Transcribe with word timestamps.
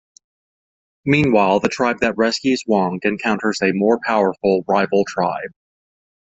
Meanwhile, 1.05 1.59
the 1.59 1.69
tribe 1.69 1.99
that 1.99 2.17
rescues 2.17 2.63
Wong 2.65 2.97
encounters 3.03 3.61
a 3.61 3.71
more 3.71 3.99
powerful 4.03 4.63
rival 4.67 5.05
tribe. 5.07 5.51